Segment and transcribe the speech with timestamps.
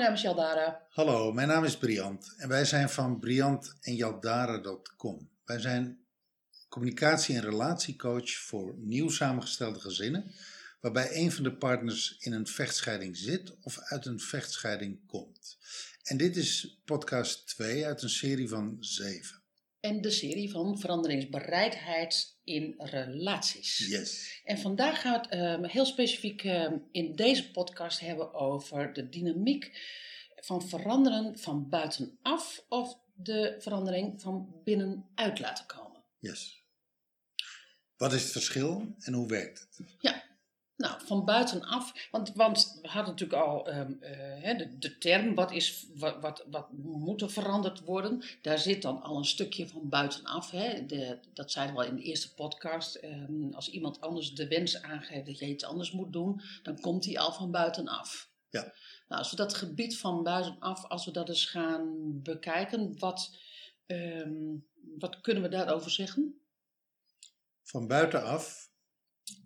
[0.00, 0.86] mijn naam is Jaldara.
[0.90, 5.30] Hallo, mijn naam is Briant en wij zijn van briantenjaldara.com.
[5.44, 6.04] Wij zijn
[6.68, 10.34] communicatie- en relatiecoach voor nieuw samengestelde gezinnen,
[10.80, 15.58] waarbij een van de partners in een vechtscheiding zit of uit een vechtscheiding komt.
[16.02, 19.39] En dit is podcast 2 uit een serie van 7.
[19.80, 23.78] En de serie van veranderingsbereidheid in relaties.
[23.88, 24.40] Yes.
[24.44, 29.08] En vandaag gaan we het ehm, heel specifiek ehm, in deze podcast hebben over de
[29.08, 29.70] dynamiek
[30.36, 36.02] van veranderen van buitenaf of de verandering van binnenuit laten komen.
[36.18, 36.64] Yes.
[37.96, 39.94] Wat is het verschil en hoe werkt het?
[40.00, 40.24] Ja,
[41.10, 45.86] van buitenaf, want, want we hadden natuurlijk al ehm, eh, de, de term, wat, is,
[45.94, 48.22] wat, wat, wat moet er veranderd worden?
[48.42, 50.50] Daar zit dan al een stukje van buitenaf.
[50.50, 50.86] Hè?
[50.86, 52.94] De, dat zeiden we al in de eerste podcast.
[52.94, 57.02] Ehm, als iemand anders de wens aangeeft dat je iets anders moet doen, dan komt
[57.02, 58.30] die al van buitenaf.
[58.50, 58.62] Ja.
[59.08, 63.36] Nou, als we dat gebied van buitenaf, als we dat eens gaan bekijken, wat,
[63.86, 64.56] ehm,
[64.98, 66.40] wat kunnen we daarover zeggen?
[67.62, 68.69] Van buitenaf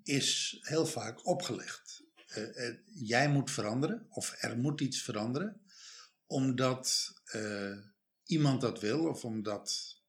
[0.03, 2.03] is heel vaak opgelegd.
[2.37, 5.63] Uh, uh, jij moet veranderen, of er moet iets veranderen,
[6.27, 7.79] omdat uh,
[8.25, 10.01] iemand dat wil, of omdat,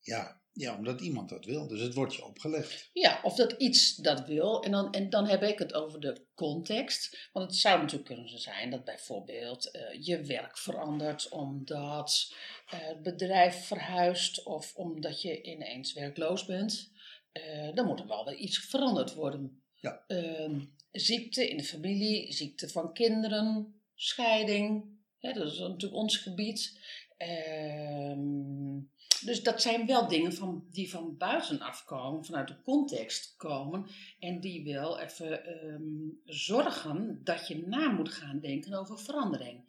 [0.00, 1.68] ja, ja, omdat iemand dat wil.
[1.68, 2.90] Dus het wordt je opgelegd.
[2.92, 4.62] Ja, of dat iets dat wil.
[4.62, 7.30] En dan, en dan heb ik het over de context.
[7.32, 12.34] Want het zou natuurlijk kunnen zijn dat bijvoorbeeld je werk verandert omdat
[12.66, 16.91] het bedrijf verhuist of omdat je ineens werkloos bent.
[17.32, 19.62] Uh, dan moet er wel weer iets veranderd worden.
[19.80, 20.04] Ja.
[20.08, 24.84] Uh, ziekte in de familie, ziekte van kinderen, scheiding.
[25.18, 26.80] Hè, dat is natuurlijk ons gebied.
[27.18, 28.16] Uh,
[29.24, 33.86] dus dat zijn wel dingen van, die van buitenaf komen, vanuit de context komen.
[34.18, 39.64] En die wel even um, zorgen dat je na moet gaan denken over verandering.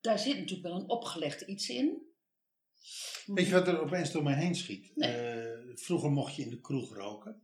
[0.00, 2.02] Daar zit natuurlijk wel een opgelegd iets in.
[3.26, 4.92] Weet je wat er opeens door mij heen schiet?
[4.94, 5.36] Nee.
[5.36, 7.42] Uh, vroeger mocht je in de kroeg roken.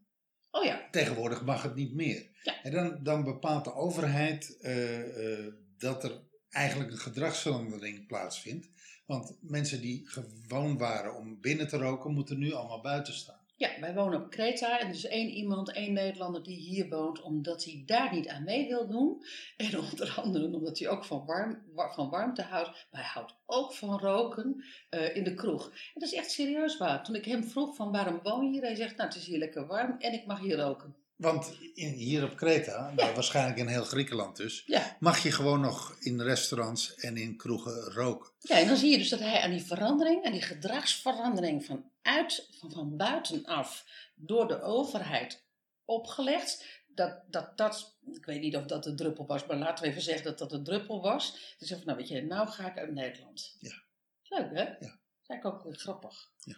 [0.50, 0.88] Oh ja.
[0.90, 2.30] Tegenwoordig mag het niet meer.
[2.42, 2.62] Ja.
[2.62, 8.68] En dan, dan bepaalt de overheid uh, uh, dat er eigenlijk een gedragsverandering plaatsvindt.
[9.06, 13.39] Want mensen die gewoon waren om binnen te roken, moeten nu allemaal buiten staan.
[13.60, 17.22] Ja, wij wonen op Kreta en er is één iemand, één Nederlander die hier woont,
[17.22, 19.24] omdat hij daar niet aan mee wil doen.
[19.56, 22.68] En onder andere omdat hij ook van, warm, van warmte houdt.
[22.68, 25.66] Maar hij houdt ook van roken uh, in de kroeg.
[25.66, 27.04] En dat is echt serieus waar.
[27.04, 29.38] Toen ik hem vroeg van waarom woon je hier, hij zegt nou het is hier
[29.38, 30.96] lekker warm en ik mag hier roken.
[31.20, 34.96] Want in, hier op Kreta, nou, waarschijnlijk in heel Griekenland dus, Ja.
[35.00, 38.30] mag je gewoon nog in restaurants en in kroegen roken.
[38.38, 41.90] ja, en dan zie je dus dat hij aan die verandering, aan die gedragsverandering van,
[42.02, 45.44] uit, van, van buitenaf door de overheid
[45.84, 46.64] opgelegd,
[46.94, 50.02] dat, dat dat, ik weet niet of dat de druppel was, maar laten we even
[50.02, 51.54] zeggen dat dat de druppel was.
[51.58, 53.56] Dus van, nou weet je, nou ga ik uit Nederland.
[53.60, 53.82] Ja.
[54.28, 54.62] Leuk hè?
[54.62, 54.74] Ja.
[54.78, 54.88] Dat
[55.22, 56.30] is eigenlijk ook weer grappig.
[56.38, 56.56] Ja.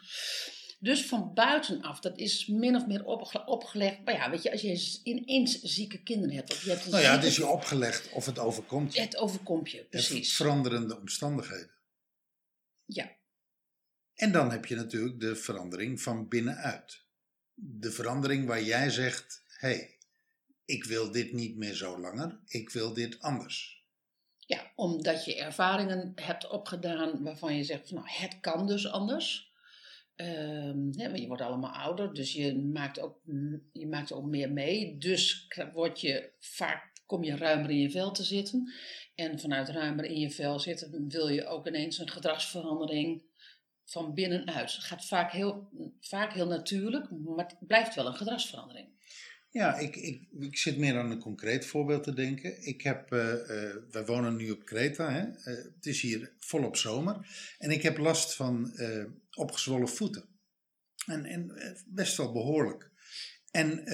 [0.82, 4.04] Dus van buitenaf, dat is min of meer opge opgelegd.
[4.04, 6.52] Maar ja, weet je, als je ineens zieke kinderen hebt.
[6.52, 9.00] Of je hebt een Nou ja, het is je opgelegd of het overkomt je.
[9.00, 10.36] Het overkomt je, precies.
[10.36, 11.70] Veranderende omstandigheden.
[12.84, 13.16] Ja,
[14.14, 17.04] En dan heb je natuurlijk de verandering van binnenuit.
[17.54, 19.98] De verandering waar jij zegt: hé, hey,
[20.64, 23.84] ik wil dit niet meer zo langer, ik wil dit anders.
[24.38, 29.51] ja, omdat je ervaringen hebt opgedaan waarvan je zegt, van, nou, het kan dus anders.
[30.16, 33.20] Ehm, hè, je wordt allemaal ouder, dus je maakt ook,
[33.72, 34.98] je maakt ook meer mee.
[34.98, 38.72] Dus word je vaak, kom je ruimer in je vel te zitten.
[39.14, 43.22] En vanuit ruimer in je vel zitten wil je ook ineens een gedragsverandering
[43.84, 44.74] van binnenuit.
[44.74, 45.68] Het gaat vaak heel,
[46.00, 48.88] vaak heel natuurlijk, maar het blijft wel een gedragsverandering.
[49.50, 52.66] Ja, ik, ik, ik zit meer aan een concreet voorbeeld te denken.
[52.66, 53.34] Ik heb, uh,
[53.90, 55.26] wij wonen nu op Kreta, hè?
[55.26, 57.16] Uh, het is hier volop zomer.
[57.58, 58.72] En ik heb last van
[59.34, 60.28] opgezwollen voeten.
[61.06, 61.52] En, en
[61.86, 62.90] best wel behoorlijk.
[63.50, 63.84] En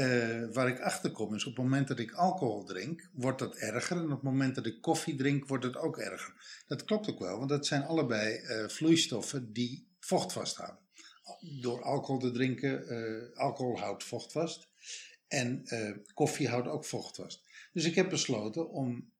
[0.52, 3.96] waar ik achter kom is op het moment dat ik alcohol drink, wordt dat erger.
[3.96, 6.62] En op het moment dat ik koffie drink, wordt het ook erger.
[6.66, 10.86] Dat klopt ook wel, want dat zijn allebei vloeistoffen die vocht vasthouden.
[11.60, 14.68] Door alcohol te drinken, alcohol houdt vocht vast.
[15.28, 15.64] En
[16.14, 17.46] koffie houdt ook vocht vast.
[17.72, 19.12] Dus ik heb besloten om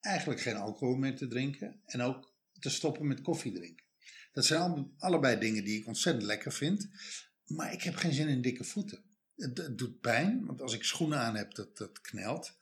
[0.00, 3.84] eigenlijk geen alcohol meer te drinken en ook te stoppen met koffie drinken.
[4.32, 6.88] Dat zijn alle, allebei dingen die ik ontzettend lekker vind,
[7.46, 9.02] maar ik heb geen zin in dikke voeten.
[9.36, 12.56] Het, doet pijn, want als ik schoenen aan heb, dat, dat knelt.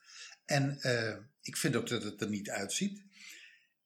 [0.45, 3.03] En uh, ik vind ook dat het er niet uitziet.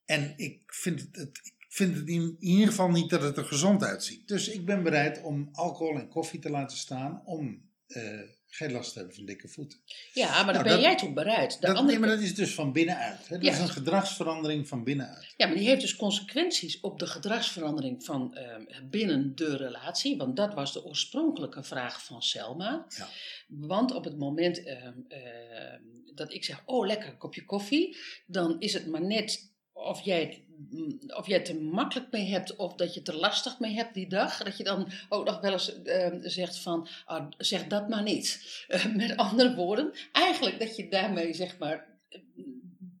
[0.04, 3.82] En ik vind het, het, vind het in ieder geval niet dat het er gezond
[3.82, 4.28] uitziet.
[4.28, 8.20] Dus ik ben bereid om alcohol en koffie te laten staan, om uh,
[8.54, 9.78] geen last hebben van dikke voeten.
[10.12, 11.52] Ja, maar dan Nou, ben dat- jij toe bereid.
[11.52, 13.28] De Dat, andere, nee, maar dat is dus van binnenuit.
[13.28, 13.34] Hè?
[13.38, 13.52] Dat Ja.
[13.52, 15.34] is een gedragsverandering van binnenuit.
[15.36, 20.16] Ja, maar die heeft dus consequenties op de gedragsverandering van ehm, binnen de relatie.
[20.16, 22.86] Want dat was de oorspronkelijke vraag van Selma.
[22.88, 23.08] Ja.
[23.48, 25.82] Want op het moment ehm, ehm,
[26.14, 27.96] dat ik zeg, oh lekker, een kopje koffie.
[28.26, 30.40] Dan is het maar net of jij, het,
[31.06, 33.94] of jij het er makkelijk mee hebt of dat je het er lastig mee hebt
[33.94, 34.42] die dag.
[34.42, 38.64] Dat je dan ook nog wel eens ehm, zegt van, ah, zeg dat maar niet.
[38.96, 41.93] Met andere woorden, eigenlijk dat je daarmee zeg maar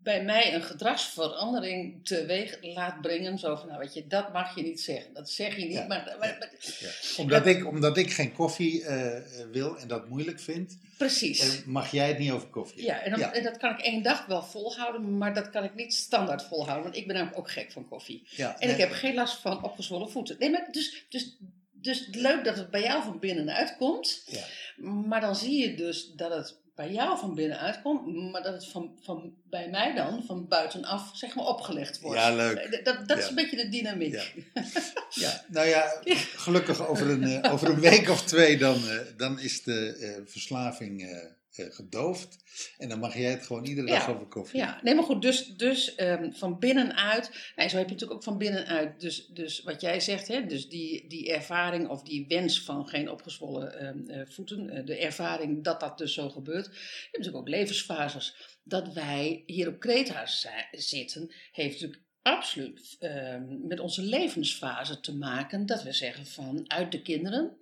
[0.04, 3.38] bij mij een gedragsverandering teweeg laat brengen.
[3.38, 5.14] Zo van, nou weet je, dat mag je niet zeggen.
[5.14, 6.88] Dat zeg je niet, Ja, maar, maar- maar- Ja.
[7.16, 9.20] Omdat, ik, omdat ik geen koffie eh,
[9.52, 11.40] wil en dat moeilijk vind, precies.
[11.40, 13.32] eh, mag jij het niet over koffie ja, en, dan- ja.
[13.32, 16.84] en dat kan ik één dag wel volhouden, maar dat kan ik niet standaard volhouden.
[16.84, 18.26] Want ik ben namelijk ook gek van koffie.
[18.30, 20.36] Ja, En ik heb geen last van opgezwollen voeten.
[20.38, 21.36] Nee, maar dus, dus,
[21.72, 24.22] dus leuk dat het bij jou van binnenuit komt.
[24.26, 24.42] Ja.
[24.82, 28.66] Maar dan zie je dus dat het bij jou van binnenuit komt, maar dat het
[28.66, 32.20] van, van, bij mij dan van buitenaf zeg maar opgelegd wordt.
[32.20, 32.56] Ja, leuk.
[32.56, 34.12] Eh, Dat, dat is een beetje de dynamiek.
[34.14, 34.24] Ja.
[35.10, 36.00] Ja, nou ja,
[36.36, 41.22] gelukkig over een, eh, over een week of twee dan, eh, dan is de verslaving
[41.56, 42.36] gedoofd.
[42.78, 44.12] En dan mag jij het gewoon iedere dag Ja.
[44.12, 44.58] over koffie.
[44.58, 48.24] Ja, nee, maar goed, dus, dus ehm, van binnenuit, nee, zo heb je natuurlijk ook
[48.24, 52.62] van binnenuit, dus, dus wat jij zegt, hè, dus die, die ervaring of die wens
[52.62, 56.64] van geen opgezwollen ehm, eh, voeten, eh, de ervaring dat dat dus zo gebeurt.
[56.66, 56.70] Je
[57.02, 58.36] hebt natuurlijk ook levensfases.
[58.64, 65.16] Dat wij hier op Kreta zi- zitten, heeft natuurlijk absoluut ehm, met onze levensfase te
[65.16, 67.56] maken, dat we zeggen van uit de kinderen.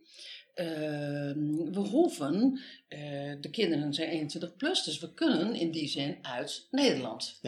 [0.55, 3.01] Ehm, we hoeven, eh,
[3.41, 7.39] de kinderen zijn 21 plus, dus we kunnen in die zin uit Nederland.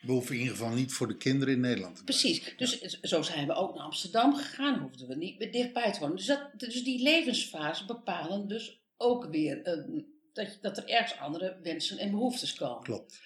[0.00, 2.30] We hoeven in ieder geval niet voor de kinderen in Nederland te blijven.
[2.30, 6.00] Precies, dus zo zijn we ook naar Amsterdam gegaan, hoefden we niet meer dichtbij te
[6.00, 6.16] wonen.
[6.16, 10.02] Dus, dat, dus die levensfase bepalen dus ook weer eh,
[10.32, 12.82] dat, dat er ergens andere wensen en behoeftes komen.
[12.82, 13.20] Klopt.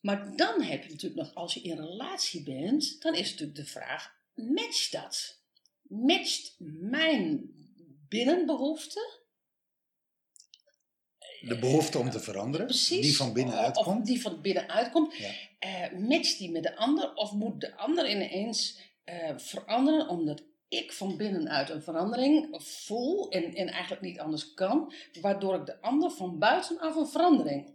[0.00, 3.64] Maar dan heb je natuurlijk nog, als je in relatie bent, dan is natuurlijk de
[3.64, 5.40] vraag, matcht dat?
[5.82, 7.50] Matcht mijn
[11.40, 13.00] De behoefte om te veranderen, Precies.
[13.00, 14.06] die van binnenuit Of komt.
[14.06, 15.16] die van binnenuit komt.
[15.16, 15.30] Ja.
[15.58, 17.14] Eh, matcht die met de ander?
[17.14, 23.54] Of moet de ander ineens eh, veranderen omdat ik van binnenuit een verandering voel en,
[23.54, 27.74] en eigenlijk niet anders kan, waardoor ik de ander van buitenaf een verandering,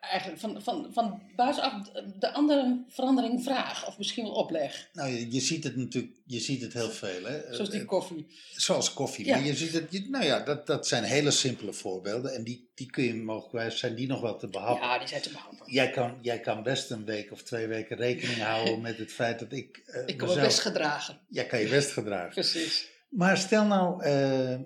[0.00, 1.88] eigenlijk van, van, van buitenaf
[2.18, 4.88] de andere verandering vraag of misschien wel opleg.
[4.92, 7.24] Nou, je, je ziet het natuurlijk, je ziet het heel veel.
[7.24, 7.54] Hè?
[7.54, 8.26] Zoals die Eh, koffie.
[8.50, 9.24] Zoals koffie.
[9.26, 9.36] Ja.
[9.36, 12.34] Maar je ziet het, nou ja, dat, dat zijn hele simpele voorbeelden.
[12.34, 14.86] En die, die kun je mogelijk, zijn die nog wel te behappen.
[14.88, 15.72] Ja, die zijn te behappen.
[15.72, 19.38] Jij kan, jij kan best een week of twee weken rekening houden met het feit
[19.38, 19.82] dat ik.
[19.86, 21.20] eh, Ik kan me best gedragen.
[21.28, 22.30] Jij kan je best gedragen.
[22.34, 22.88] Precies.
[23.08, 24.58] Maar stel nou, eh,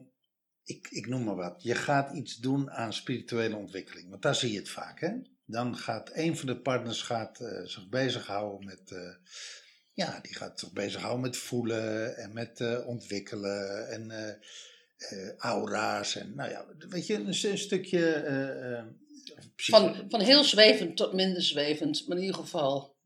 [0.64, 1.62] ik, ik noem maar wat.
[1.62, 4.10] Je gaat iets doen aan spirituele ontwikkeling.
[4.10, 5.00] Want daar zie je het vaak.
[5.00, 5.12] Hè?
[5.46, 8.90] Dan gaat een van de partners gaat, eh, zich bezighouden met.
[8.90, 9.14] eh,
[9.92, 14.38] ja, die gaat zich bezighouden met voelen en met eh, ontwikkelen en
[15.38, 16.16] aura's.
[16.16, 18.84] En nou ja, weet je, een, een stukje.
[19.56, 22.96] Van, van heel zwevend tot minder zwevend, maar in ieder geval.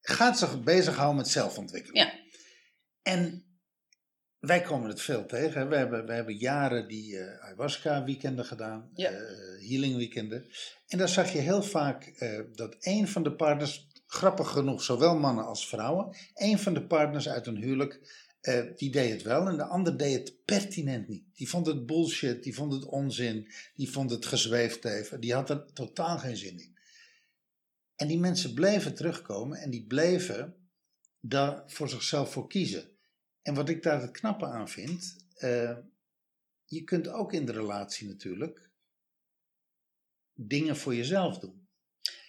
[0.00, 1.98] gaat zich bezighouden met zelfontwikkeling.
[2.04, 2.18] Ja.
[3.02, 3.45] En
[4.46, 5.68] wij komen het veel tegen.
[5.68, 9.10] We hebben, we hebben jaren die eh, ayahuasca weekenden gedaan, Ja.
[9.10, 10.46] eh, healing weekenden.
[10.86, 15.18] En daar zag je heel vaak eh, dat een van de partners, grappig genoeg, zowel
[15.18, 18.24] mannen als vrouwen, een van de partners uit een huwelijk,
[18.76, 21.24] die deed het wel en de ander deed het pertinent niet.
[21.34, 25.50] Die vond het bullshit, die vond het onzin, die vond het gezweefd even, die had
[25.50, 26.78] er totaal geen zin in.
[27.96, 30.54] En die mensen bleven terugkomen en die bleven
[31.20, 32.95] daar voor zichzelf voor kiezen.
[33.46, 35.76] En wat ik daar het knappe aan vind, eh,
[36.64, 38.70] je kunt ook in de relatie natuurlijk
[40.34, 41.68] dingen voor jezelf doen.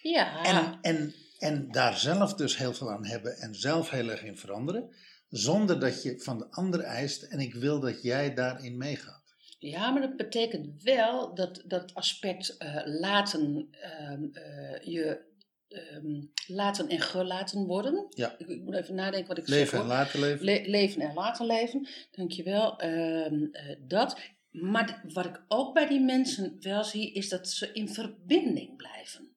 [0.01, 0.43] Ja.
[0.43, 4.37] En, en, en daar zelf dus heel veel aan hebben en zelf heel erg in
[4.37, 4.95] veranderen,
[5.29, 9.35] zonder dat je van de ander eist en ik wil dat jij daarin meegaat.
[9.59, 15.25] Ja, maar dat betekent wel dat dat aspect eh, laten, ehm, eh, je
[15.67, 18.05] ehm, laten en gelaten worden.
[18.09, 18.35] Ja.
[18.37, 19.57] Ik, ik moet even nadenken wat ik zeg.
[19.59, 20.45] Leven en laten leven.
[20.45, 22.79] Le- leven en laten leven, dankjewel.
[22.79, 24.19] Ehm eh dat.
[24.51, 29.35] Maar wat ik ook bij die mensen wel zie, is dat ze in verbinding blijven.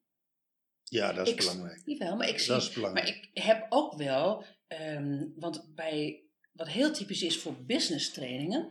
[0.85, 1.83] ja, dat is ik- belangrijk.
[1.85, 3.07] Jawel, maar ik zie Dat is belangrijk.
[3.07, 6.23] maar ik heb ook wel, ehm, want bij
[6.53, 8.71] wat heel typisch is voor business trainingen,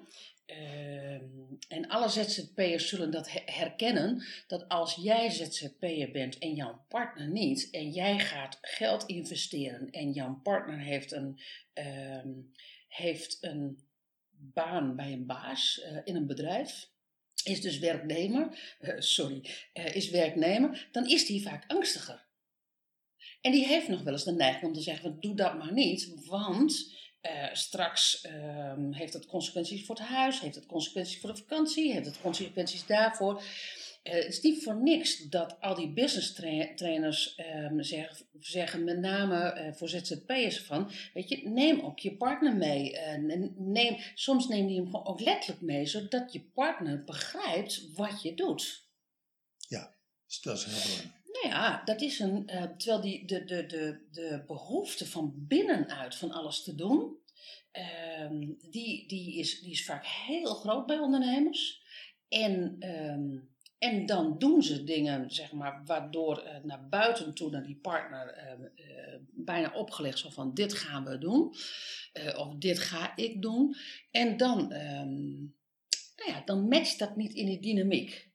[0.50, 1.25] ehm,
[1.68, 7.27] en alle ZZP'ers zullen dat he- herkennen, dat als jij ZZP'er bent en jouw partner
[7.27, 11.39] niet, en jij gaat geld investeren en jouw partner heeft een,
[11.74, 12.29] ehm,
[12.88, 13.79] heeft een
[14.29, 16.89] baan bij een baas eh, in een bedrijf,
[17.44, 18.48] is dus werknemer,
[18.79, 22.27] eh, sorry, eh, is werknemer, dan is die vaak angstiger.
[23.41, 26.25] En die heeft nog wel eens de neiging om te zeggen: doe dat maar niet,
[26.25, 31.38] want eh, straks ehm, heeft het consequenties voor het huis, heeft het consequenties voor de
[31.38, 33.44] vakantie, heeft het consequenties daarvoor.
[34.04, 37.82] Eh, het is niet voor niks dat al die business tra- trainers ehm,
[38.40, 42.98] zeggen, met name eh, voor ZZP'ers van, weet je, neem ook je partner mee.
[43.58, 48.34] Neem, soms neem die hem gewoon ook letterlijk mee, zodat je partner begrijpt wat je
[48.34, 48.88] doet.
[49.68, 49.96] Ja,
[50.26, 51.19] dus dat is heel belangrijk.
[51.32, 52.48] Nou ja, dat is een.
[52.48, 57.18] eh, terwijl die, de, de, de, de behoefte van binnenuit van alles te doen,
[57.72, 61.82] ehm, die, die, is, die is vaak heel groot bij ondernemers.
[62.30, 63.38] En, ehm,
[63.78, 68.28] en dan doen ze dingen, zeg maar, waardoor eh, naar buiten toe, naar die partner,
[68.28, 71.54] ehm, eh, bijna opgelegd zo van: dit gaan we doen,
[72.38, 73.76] of dit ga ik doen.
[74.12, 78.29] En dan, nou ja, dan matcht dat niet in die dynamiek.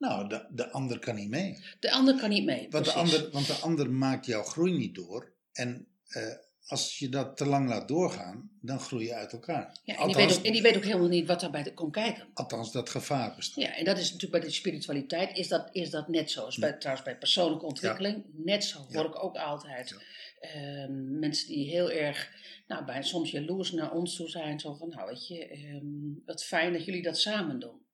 [0.00, 1.58] Nou, de, de ander kan niet mee.
[1.80, 2.66] De ander kan niet mee.
[2.70, 5.32] Want de, ander, want de ander maakt jouw groei niet door.
[5.52, 6.22] En eh,
[6.66, 9.78] als je dat te lang laat doorgaan, dan groei je uit elkaar.
[9.84, 12.28] Ja, en, die weet ook, en die weet ook helemaal niet wat daarbij komt kijken.
[12.34, 13.64] althans, dat gevaar bestaat.
[13.64, 16.48] Ja, en dat is natuurlijk bij de spiritualiteit is dat, is dat net zo.
[16.56, 18.86] Bij, trouwens bij persoonlijke ontwikkeling net zo.
[18.88, 18.96] Ja.
[18.96, 19.96] Hoor ik ook altijd.
[20.40, 22.30] Ehm, mensen die heel erg,
[22.66, 24.60] nou, bij, soms jaloers naar ons toe zijn.
[24.60, 27.88] Zo van, nou weet je, ehm, wat fijn dat jullie dat samen doen.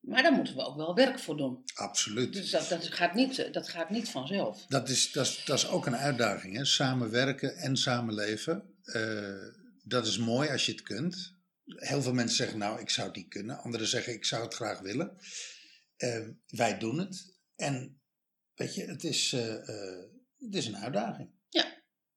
[0.00, 1.64] Maar daar moeten we ook wel werk voor doen.
[1.74, 2.32] Absoluut.
[2.32, 4.64] Dus dat, dat, gaat, niet, dat gaat niet vanzelf.
[4.68, 6.56] Dat is, dat, is, dat is ook een uitdaging.
[6.56, 6.64] Hè?
[6.64, 8.74] Samenwerken en samenleven.
[8.82, 9.44] Eh,
[9.82, 11.34] dat is mooi als je het kunt.
[11.64, 13.58] Heel veel mensen zeggen, nou, ik zou het niet kunnen.
[13.58, 15.16] Anderen zeggen, ik zou het graag willen.
[15.96, 17.38] Eh, wij doen het.
[17.56, 18.00] En
[18.54, 19.54] weet je, het is, eh,
[20.38, 21.30] het is een uitdaging.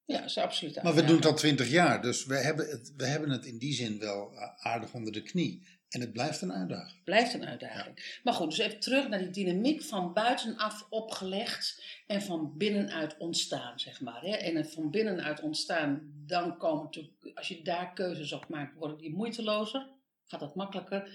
[0.05, 2.01] Ja, dat is absoluut Maar we doen het al twintig jaar.
[2.01, 5.67] Dus we hebben, het, we hebben het in die zin wel aardig onder de knie.
[5.93, 7.03] En het blijft een uitdaging.
[7.03, 8.19] Blijft een uitdaging.
[8.23, 13.79] Maar goed, dus even terug naar die dynamiek van buitenaf opgelegd en van binnenuit ontstaan,
[13.79, 14.21] zeg maar.
[14.21, 14.35] Hè?
[14.35, 18.97] En het van binnenuit ontstaan, dan komen natuurlijk, als je daar keuzes op maakt, worden
[18.97, 19.87] die moeitelozer,
[20.25, 21.11] gaat dat makkelijker.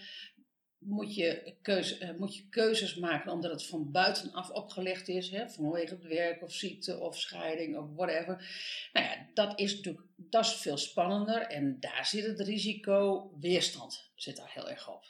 [0.78, 5.48] Moet je, keuze, eh, moet je keuzes maken omdat het van buitenaf opgelegd is, hè?
[5.48, 8.50] vanwege het werk of ziekte of scheiding of whatever.
[8.92, 14.10] Nou ja, dat is natuurlijk dat is veel spannender en daar zit het risico weerstand
[14.14, 15.04] zit daar heel erg op.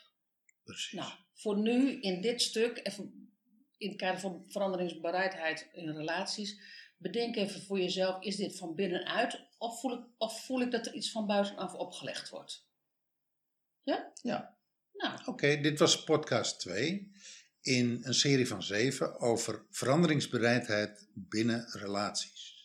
[0.63, 0.91] Precies.
[0.91, 3.31] Nou, voor nu in dit stuk, even
[3.77, 6.59] in het kader van veranderingsbereidheid in relaties,
[6.97, 10.85] bedenk even voor jezelf: is dit van binnenuit of voel ik, of voel ik dat
[10.85, 12.67] er iets van buitenaf opgelegd wordt?
[13.83, 14.11] Ja?
[14.21, 14.57] Ja.
[14.99, 17.11] Nou, Oké, dit was podcast 2
[17.61, 22.58] in een serie van 7 over veranderingsbereidheid binnen relaties.